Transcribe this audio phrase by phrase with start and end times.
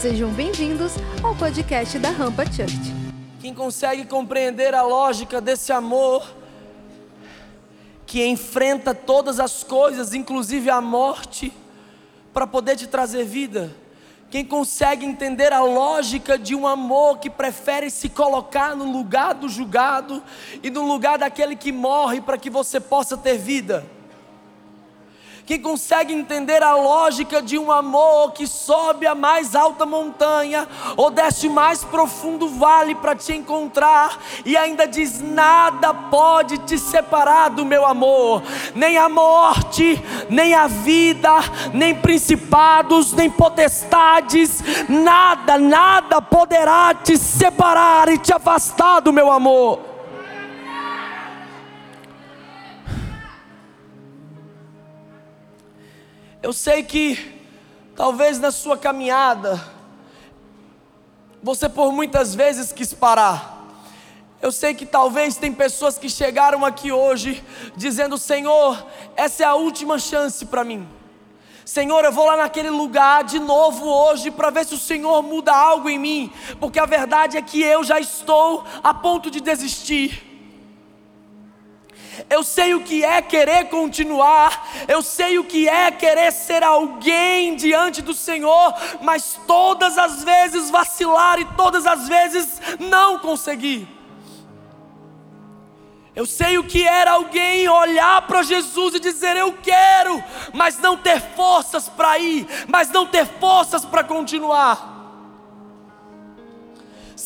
[0.00, 0.92] Sejam bem-vindos
[1.24, 2.94] ao podcast da Rampa Church.
[3.40, 6.34] Quem consegue compreender a lógica desse amor
[8.04, 11.50] que enfrenta todas as coisas, inclusive a morte,
[12.30, 13.74] para poder te trazer vida?
[14.30, 19.48] Quem consegue entender a lógica de um amor que prefere se colocar no lugar do
[19.48, 20.22] julgado
[20.62, 23.95] e no lugar daquele que morre para que você possa ter vida?
[25.46, 30.66] Quem consegue entender a lógica de um amor que sobe a mais alta montanha
[30.96, 37.50] ou desce mais profundo vale para te encontrar e ainda diz: nada pode te separar
[37.50, 38.42] do meu amor,
[38.74, 41.30] nem a morte, nem a vida,
[41.72, 49.95] nem principados, nem potestades, nada, nada poderá te separar e te afastar do meu amor.
[56.46, 57.18] Eu sei que
[57.96, 59.60] talvez na sua caminhada
[61.42, 63.66] você por muitas vezes quis parar.
[64.40, 67.42] Eu sei que talvez tem pessoas que chegaram aqui hoje
[67.74, 70.88] dizendo: Senhor, essa é a última chance para mim.
[71.64, 75.52] Senhor, eu vou lá naquele lugar de novo hoje para ver se o Senhor muda
[75.52, 80.25] algo em mim, porque a verdade é que eu já estou a ponto de desistir.
[82.28, 87.56] Eu sei o que é querer continuar, eu sei o que é querer ser alguém
[87.56, 93.96] diante do Senhor, mas todas as vezes vacilar e todas as vezes não conseguir.
[96.14, 100.96] Eu sei o que era alguém olhar para Jesus e dizer eu quero, mas não
[100.96, 104.95] ter forças para ir, mas não ter forças para continuar.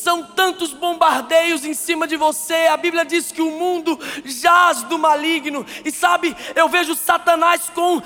[0.01, 2.67] São tantos bombardeios em cima de você.
[2.71, 5.63] A Bíblia diz que o mundo jaz do maligno.
[5.85, 8.01] E sabe, eu vejo Satanás com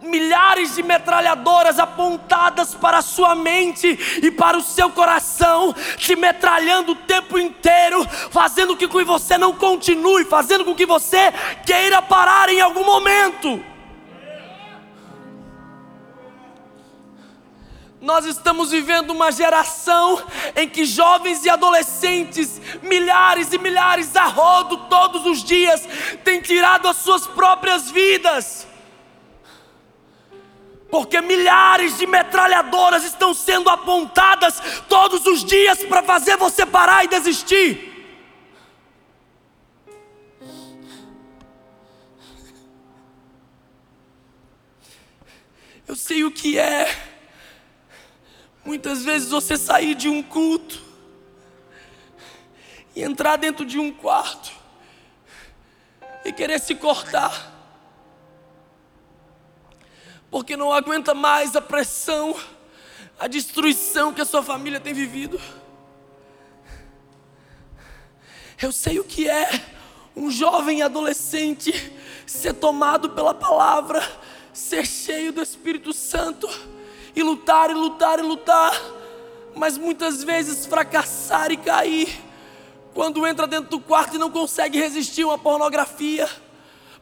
[0.00, 3.86] milhares de metralhadoras apontadas para a sua mente
[4.22, 9.52] e para o seu coração, te metralhando o tempo inteiro, fazendo com que você não
[9.52, 11.30] continue, fazendo com que você
[11.66, 13.73] queira parar em algum momento.
[18.04, 20.22] Nós estamos vivendo uma geração
[20.54, 25.88] em que jovens e adolescentes, milhares e milhares a rodo todos os dias,
[26.22, 28.66] têm tirado as suas próprias vidas.
[30.90, 37.08] Porque milhares de metralhadoras estão sendo apontadas todos os dias para fazer você parar e
[37.08, 37.90] desistir.
[45.88, 47.13] Eu sei o que é
[48.64, 50.82] Muitas vezes você sair de um culto
[52.96, 54.52] e entrar dentro de um quarto
[56.24, 57.52] e querer se cortar,
[60.30, 62.34] porque não aguenta mais a pressão,
[63.18, 65.38] a destruição que a sua família tem vivido.
[68.60, 69.50] Eu sei o que é
[70.16, 71.92] um jovem adolescente
[72.26, 74.02] ser tomado pela palavra,
[74.54, 76.48] ser cheio do Espírito Santo
[77.14, 78.80] e lutar e lutar e lutar,
[79.54, 82.20] mas muitas vezes fracassar e cair,
[82.92, 86.28] quando entra dentro do quarto e não consegue resistir a uma pornografia,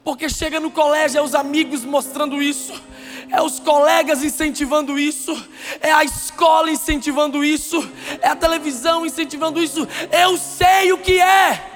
[0.05, 2.73] porque chega no colégio, é os amigos mostrando isso,
[3.31, 5.33] é os colegas incentivando isso,
[5.81, 7.89] é a escola incentivando isso,
[8.21, 9.87] é a televisão incentivando isso.
[10.11, 11.72] Eu sei o que é.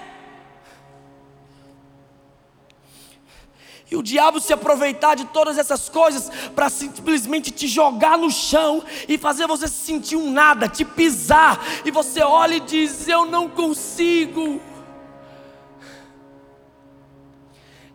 [3.88, 8.82] E o diabo se aproveitar de todas essas coisas para simplesmente te jogar no chão
[9.08, 11.64] e fazer você se sentir um nada, te pisar.
[11.84, 14.60] E você olha e diz: Eu não consigo.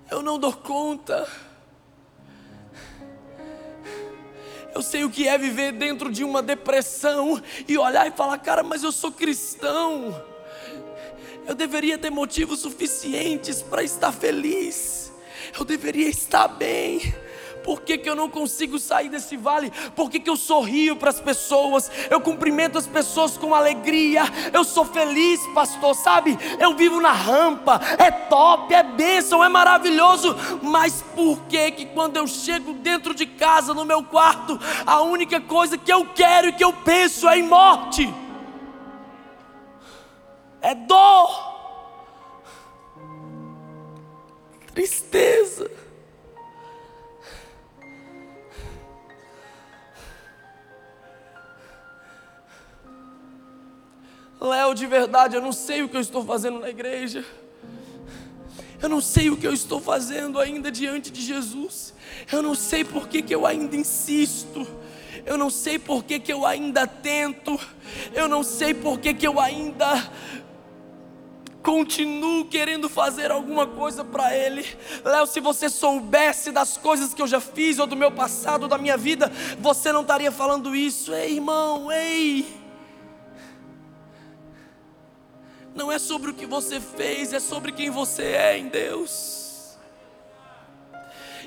[0.09, 1.27] Eu não dou conta.
[4.73, 8.63] Eu sei o que é viver dentro de uma depressão e olhar e falar: Cara,
[8.63, 10.23] mas eu sou cristão.
[11.45, 15.00] Eu deveria ter motivos suficientes para estar feliz
[15.57, 17.13] eu deveria estar bem.
[17.63, 19.71] Por que, que eu não consigo sair desse vale?
[19.95, 21.91] Por que, que eu sorrio para as pessoas?
[22.09, 24.23] Eu cumprimento as pessoas com alegria.
[24.51, 26.37] Eu sou feliz, pastor, sabe?
[26.59, 27.79] Eu vivo na rampa.
[27.97, 30.35] É top, é bênção, é maravilhoso.
[30.61, 35.39] Mas por que que quando eu chego dentro de casa, no meu quarto, a única
[35.39, 38.11] coisa que eu quero e que eu penso é em morte?
[40.61, 41.50] É dor
[44.73, 45.69] tristeza.
[54.39, 57.23] Léo, de verdade, eu não sei o que eu estou fazendo na igreja.
[58.81, 61.93] Eu não sei o que eu estou fazendo ainda diante de Jesus.
[62.31, 64.67] Eu não sei por que, que eu ainda insisto.
[65.23, 67.59] Eu não sei por que, que eu ainda tento,
[68.13, 70.11] eu não sei por que, que eu ainda
[71.63, 74.65] continuo querendo fazer alguma coisa para Ele.
[75.03, 78.69] Léo, se você soubesse das coisas que eu já fiz, ou do meu passado, ou
[78.69, 81.13] da minha vida, você não estaria falando isso.
[81.13, 82.61] Ei, irmão, ei.
[85.73, 89.40] Não é sobre o que você fez, é sobre quem você é em Deus.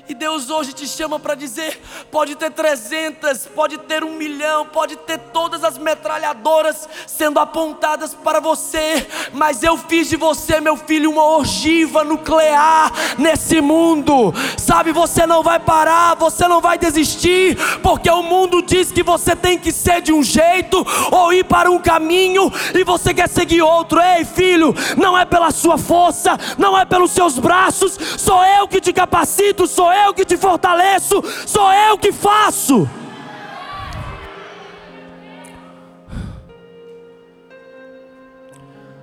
[0.07, 1.81] E Deus hoje te chama para dizer:
[2.11, 8.39] pode ter 300, pode ter um milhão, pode ter todas as metralhadoras sendo apontadas para
[8.39, 14.31] você, mas eu fiz de você, meu filho, uma ogiva nuclear nesse mundo.
[14.57, 19.35] Sabe, você não vai parar, você não vai desistir, porque o mundo diz que você
[19.35, 23.63] tem que ser de um jeito ou ir para um caminho e você quer seguir
[23.63, 23.99] outro.
[23.99, 28.79] Ei, filho, não é pela sua força, não é pelos seus braços, sou eu que
[28.79, 32.87] te capacito, sou eu que te fortaleço, sou eu que faço.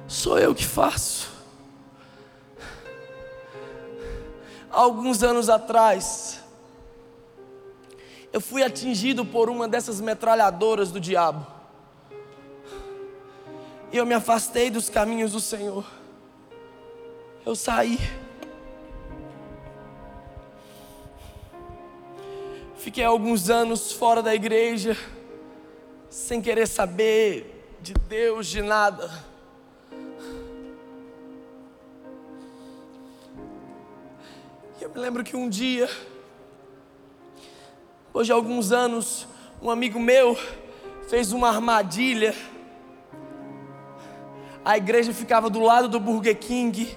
[0.06, 1.30] Sou eu que faço.
[4.70, 6.40] Alguns anos atrás,
[8.32, 11.46] eu fui atingido por uma dessas metralhadoras do diabo.
[13.90, 15.84] E eu me afastei dos caminhos do Senhor.
[17.44, 17.98] Eu saí.
[22.92, 24.94] Fiquei alguns anos fora da igreja,
[26.10, 29.10] sem querer saber de Deus, de nada.
[34.78, 35.88] E eu me lembro que um dia,
[38.08, 39.26] depois de alguns anos,
[39.62, 40.36] um amigo meu
[41.08, 42.34] fez uma armadilha.
[44.62, 46.94] A igreja ficava do lado do Burger King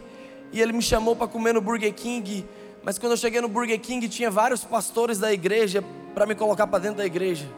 [0.51, 2.45] e ele me chamou para comer no Burger King.
[2.85, 5.83] Mas quando eu cheguei no Burger King, tinha vários pastores da igreja
[6.13, 7.49] para me colocar para dentro da igreja.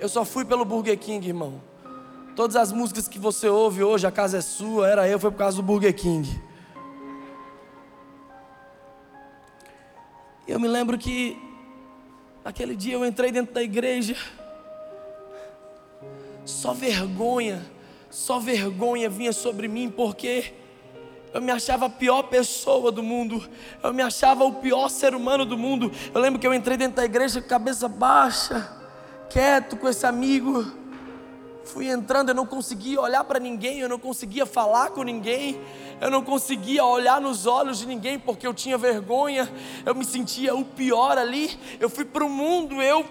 [0.00, 1.60] Eu só fui pelo Burger King, irmão.
[2.34, 5.36] Todas as músicas que você ouve hoje, a casa é sua, era eu, foi por
[5.36, 6.40] causa do Burger King.
[10.48, 11.36] Eu me lembro que
[12.42, 14.16] naquele dia eu entrei dentro da igreja.
[16.46, 17.62] Só vergonha,
[18.08, 20.54] só vergonha vinha sobre mim, porque
[21.34, 23.44] eu me achava a pior pessoa do mundo.
[23.82, 25.90] Eu me achava o pior ser humano do mundo.
[26.14, 28.70] Eu lembro que eu entrei dentro da igreja com cabeça baixa,
[29.28, 30.64] quieto com esse amigo.
[31.64, 35.60] Fui entrando, eu não conseguia olhar para ninguém, eu não conseguia falar com ninguém,
[36.00, 39.50] eu não conseguia olhar nos olhos de ninguém porque eu tinha vergonha,
[39.84, 41.58] eu me sentia o pior ali.
[41.80, 43.04] Eu fui para o mundo, eu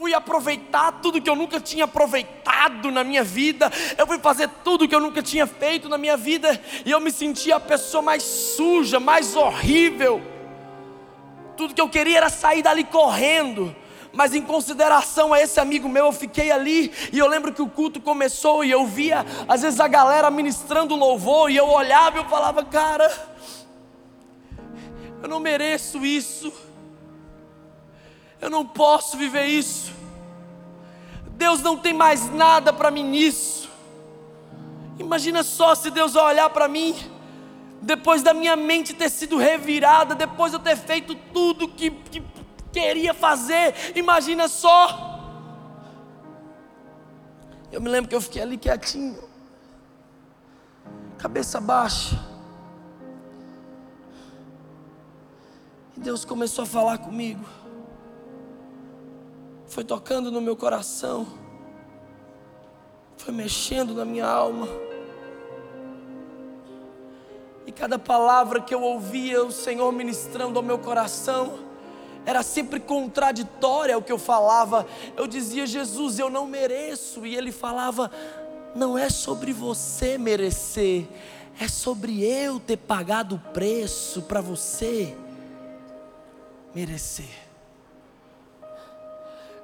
[0.00, 4.88] fui aproveitar tudo que eu nunca tinha aproveitado na minha vida, eu fui fazer tudo
[4.88, 8.22] que eu nunca tinha feito na minha vida, e eu me sentia a pessoa mais
[8.22, 10.22] suja, mais horrível.
[11.54, 13.76] Tudo que eu queria era sair dali correndo,
[14.10, 17.68] mas em consideração a esse amigo meu, eu fiquei ali, e eu lembro que o
[17.68, 22.20] culto começou, e eu via, às vezes, a galera ministrando louvor, e eu olhava e
[22.20, 23.12] eu falava, cara,
[25.22, 26.69] eu não mereço isso.
[28.40, 29.92] Eu não posso viver isso.
[31.32, 33.68] Deus não tem mais nada para mim nisso.
[34.98, 36.94] Imagina só se Deus olhar para mim,
[37.80, 42.22] depois da minha mente ter sido revirada, depois de eu ter feito tudo que, que
[42.72, 43.74] queria fazer.
[43.94, 45.08] Imagina só.
[47.72, 49.22] Eu me lembro que eu fiquei ali quietinho,
[51.16, 52.18] cabeça baixa.
[55.96, 57.59] E Deus começou a falar comigo
[59.70, 61.28] foi tocando no meu coração,
[63.16, 64.66] foi mexendo na minha alma.
[67.64, 71.60] E cada palavra que eu ouvia o Senhor ministrando ao meu coração,
[72.26, 74.84] era sempre contraditória ao que eu falava.
[75.16, 77.24] Eu dizia, Jesus, eu não mereço.
[77.24, 78.10] E ele falava,
[78.74, 81.06] não é sobre você merecer,
[81.60, 85.16] é sobre eu ter pagado o preço para você
[86.74, 87.49] merecer.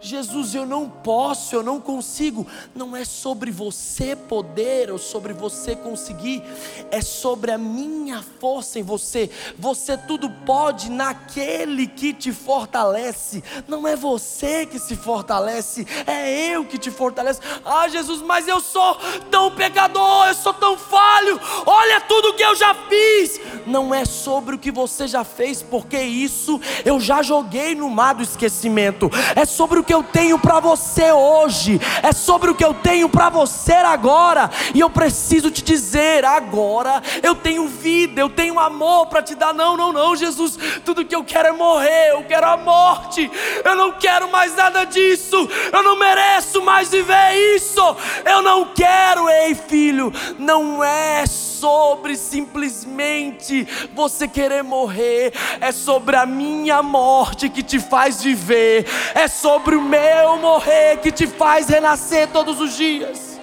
[0.06, 2.46] Jesus, eu não posso, eu não consigo.
[2.74, 6.44] Não é sobre você poder ou sobre você conseguir,
[6.92, 9.28] é sobre a minha força em você.
[9.58, 13.42] Você tudo pode naquele que te fortalece.
[13.66, 17.40] Não é você que se fortalece, é eu que te fortalece.
[17.64, 18.96] Ah, Jesus, mas eu sou
[19.28, 21.40] tão pecador, eu sou tão falho.
[21.66, 23.40] Olha tudo que eu já fiz.
[23.66, 28.14] Não é sobre o que você já fez, porque isso eu já joguei no mar
[28.14, 29.10] do esquecimento.
[29.34, 33.08] É sobre o que eu tenho para você hoje, é sobre o que eu tenho
[33.08, 34.50] para você agora.
[34.74, 39.54] E eu preciso te dizer agora, eu tenho vida, eu tenho amor para te dar.
[39.54, 43.30] Não, não, não, Jesus, tudo que eu quero é morrer, eu quero a morte.
[43.64, 45.48] Eu não quero mais nada disso.
[45.72, 47.80] Eu não mereço mais viver isso.
[48.24, 51.24] Eu não quero, ei, filho, não é
[51.60, 59.26] sobre simplesmente você querer morrer, é sobre a minha morte que te faz viver, é
[59.28, 63.40] sobre o meu morrer que te faz renascer todos os dias.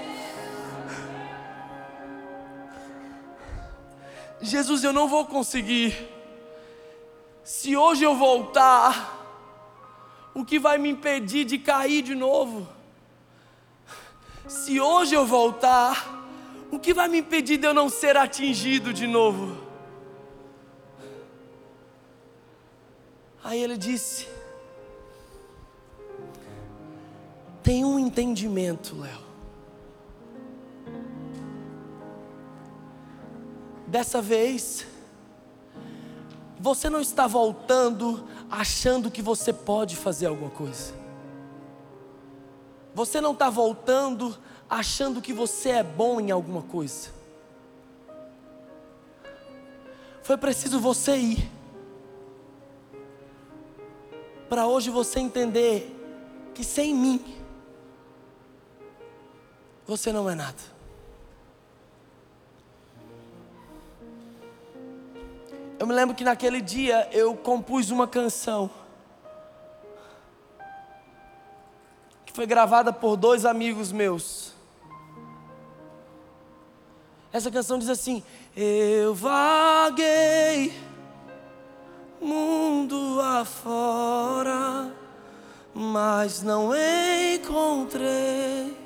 [4.41, 6.09] Jesus, eu não vou conseguir.
[7.43, 9.21] Se hoje eu voltar,
[10.33, 12.67] o que vai me impedir de cair de novo?
[14.47, 16.22] Se hoje eu voltar,
[16.73, 19.57] o que vai me impedir de eu não ser atingido de novo?
[23.43, 24.27] Aí ele disse:
[27.61, 29.21] Tem um entendimento, Léo.
[33.85, 34.87] Dessa vez,
[36.59, 40.91] você não está voltando achando que você pode fazer alguma coisa.
[42.95, 44.35] Você não está voltando
[44.73, 47.11] achando que você é bom em alguma coisa.
[50.23, 51.51] Foi preciso você ir.
[54.49, 55.95] Para hoje você entender
[56.55, 57.23] que sem mim,
[59.85, 60.61] você não é nada.
[65.77, 68.71] Eu me lembro que naquele dia eu compus uma canção.
[72.25, 74.52] Que foi gravada por dois amigos meus.
[77.33, 78.23] Essa canção diz assim:
[78.55, 80.71] Eu vaguei
[82.21, 84.93] mundo afora,
[85.73, 86.69] mas não
[87.33, 88.77] encontrei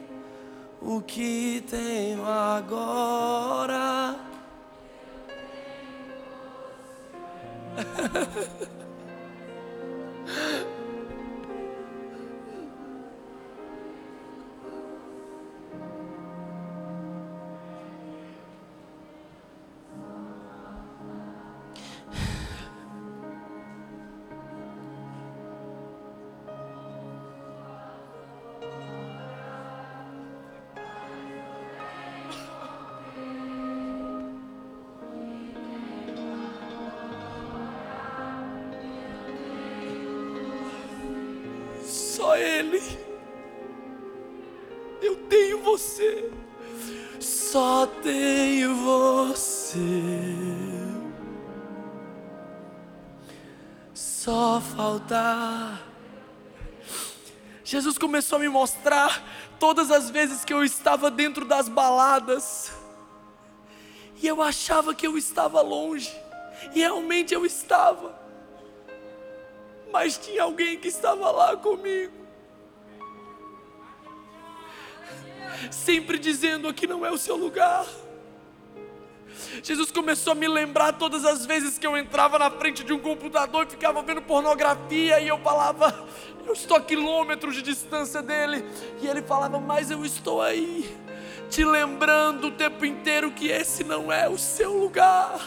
[0.81, 4.15] o que tenho agora.
[54.27, 55.81] Só faltar.
[57.63, 59.23] Jesus começou a me mostrar
[59.57, 62.73] todas as vezes que eu estava dentro das baladas.
[64.21, 66.13] E eu achava que eu estava longe.
[66.75, 68.17] E realmente eu estava
[69.93, 72.13] mas tinha alguém que estava lá comigo.
[75.71, 77.85] Sempre dizendo: aqui não é o seu lugar.
[79.63, 82.99] Jesus começou a me lembrar todas as vezes que eu entrava na frente de um
[82.99, 86.07] computador e ficava vendo pornografia, e eu falava,
[86.45, 88.63] eu estou a quilômetros de distância dele,
[89.01, 90.95] e ele falava, mas eu estou aí,
[91.49, 95.39] te lembrando o tempo inteiro que esse não é o seu lugar.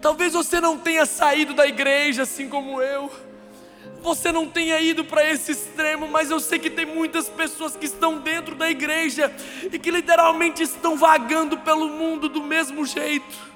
[0.00, 3.10] Talvez você não tenha saído da igreja assim como eu.
[4.02, 7.86] Você não tenha ido para esse extremo, mas eu sei que tem muitas pessoas que
[7.86, 9.32] estão dentro da igreja
[9.72, 13.48] e que literalmente estão vagando pelo mundo do mesmo jeito.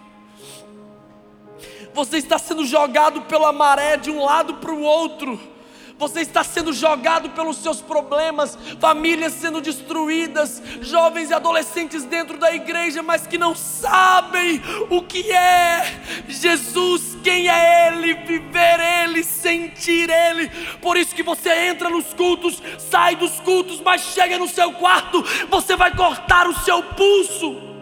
[1.95, 5.52] Você está sendo jogado pela maré de um lado para o outro
[5.99, 12.55] você está sendo jogado pelos seus problemas, famílias sendo destruídas, jovens e adolescentes dentro da
[12.55, 20.11] igreja, mas que não sabem o que é Jesus, quem é Ele, viver Ele, sentir
[20.11, 20.49] Ele.
[20.81, 25.23] Por isso que você entra nos cultos, sai dos cultos, mas chega no seu quarto,
[25.49, 27.73] você vai cortar o seu pulso.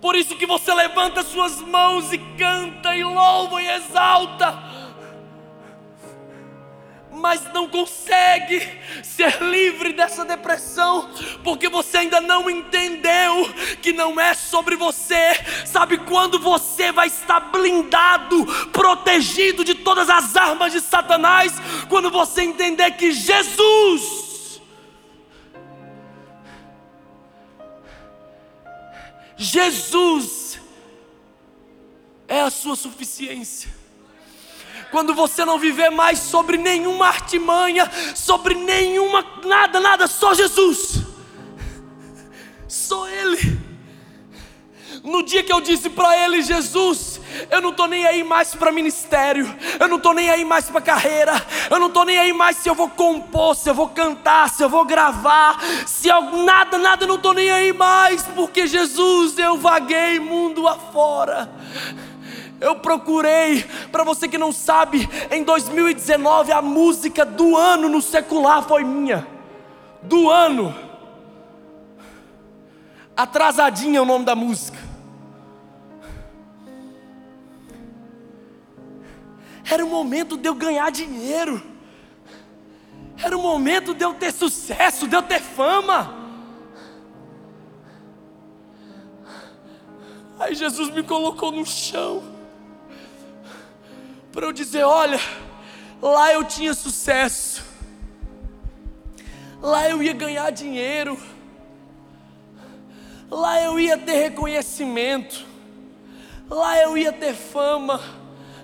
[0.00, 4.83] Por isso que você levanta suas mãos e canta e louva e exalta
[7.14, 8.60] mas não consegue
[9.02, 11.08] ser livre dessa depressão,
[11.42, 15.34] porque você ainda não entendeu que não é sobre você.
[15.64, 21.52] Sabe quando você vai estar blindado, protegido de todas as armas de Satanás?
[21.88, 24.24] Quando você entender que Jesus.
[29.36, 30.60] Jesus
[32.26, 33.83] é a sua suficiência
[34.94, 41.00] quando você não viver mais sobre nenhuma artimanha, sobre nenhuma, nada, nada, só Jesus,
[42.68, 43.58] só Ele.
[45.02, 47.20] No dia que eu disse para Ele, Jesus,
[47.50, 50.80] eu não estou nem aí mais para ministério, eu não estou nem aí mais para
[50.80, 54.48] carreira, eu não estou nem aí mais se eu vou compor, se eu vou cantar,
[54.48, 58.68] se eu vou gravar, se eu, nada, nada, eu não estou nem aí mais, porque
[58.68, 61.50] Jesus, eu vaguei mundo afora.
[62.64, 68.66] Eu procurei, para você que não sabe, em 2019 a música do ano no secular
[68.66, 69.26] foi minha.
[70.00, 70.74] Do ano.
[73.14, 74.78] Atrasadinha é o nome da música.
[79.70, 81.62] Era o momento de eu ganhar dinheiro.
[83.22, 86.14] Era o momento de eu ter sucesso, de eu ter fama.
[90.40, 92.33] Aí Jesus me colocou no chão
[94.34, 95.20] para eu dizer: olha,
[96.02, 97.62] lá eu tinha sucesso,
[99.62, 101.16] lá eu ia ganhar dinheiro,
[103.30, 105.46] lá eu ia ter reconhecimento,
[106.50, 108.00] lá eu ia ter fama.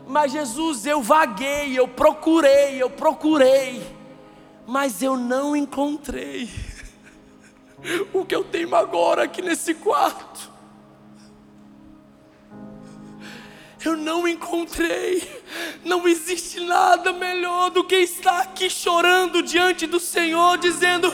[0.07, 3.81] Mas Jesus, eu vaguei, eu procurei, eu procurei,
[4.67, 6.51] mas eu não encontrei
[8.13, 10.50] o que eu tenho agora aqui nesse quarto.
[13.83, 15.43] Eu não encontrei,
[15.83, 21.09] não existe nada melhor do que estar aqui chorando diante do Senhor, dizendo: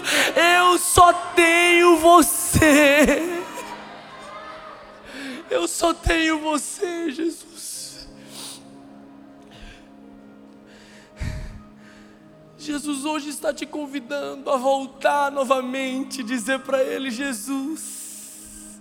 [0.61, 3.44] Eu só tenho você,
[5.49, 7.66] eu só tenho você, Jesus.
[12.66, 18.80] Jesus hoje está te convidando a voltar novamente, dizer para Ele: Jesus,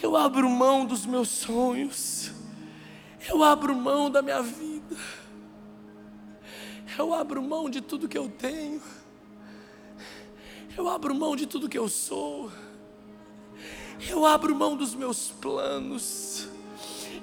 [0.00, 2.15] eu abro mão dos meus sonhos,
[3.28, 4.96] eu abro mão da minha vida,
[6.98, 8.80] eu abro mão de tudo que eu tenho,
[10.76, 12.50] eu abro mão de tudo que eu sou,
[14.08, 16.48] eu abro mão dos meus planos.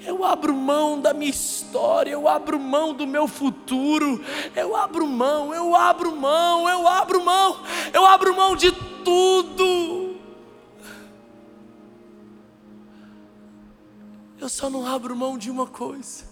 [0.05, 4.21] Eu abro mão da minha história, eu abro mão do meu futuro,
[4.53, 7.61] eu abro mão, eu abro mão, eu abro mão,
[7.93, 8.69] eu abro mão de
[9.05, 9.63] tudo.
[14.43, 16.25] Eu só não abro mão de uma coisa: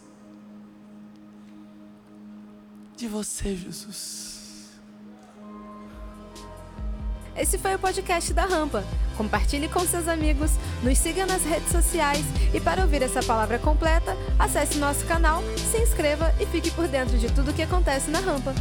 [2.97, 4.71] de você, Jesus.
[7.37, 8.83] Esse foi o podcast da Rampa.
[9.15, 10.51] Compartilhe com seus amigos,
[10.83, 15.81] nos siga nas redes sociais e para ouvir essa palavra completa, acesse nosso canal, se
[15.81, 18.53] inscreva e fique por dentro de tudo o que acontece na Rampa.